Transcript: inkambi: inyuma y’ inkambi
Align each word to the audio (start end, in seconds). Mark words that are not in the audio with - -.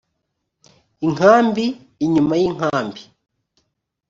inkambi: 1.05 1.65
inyuma 2.05 2.33
y’ 2.41 2.43
inkambi 2.49 3.01